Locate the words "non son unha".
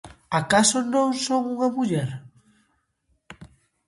0.93-1.69